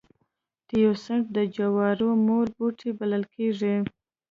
تیوسینټ 0.67 1.25
د 1.35 1.37
جوارو 1.55 2.09
مور 2.25 2.47
بوټی 2.55 2.89
بلل 2.99 3.23
کېږي 3.33 3.75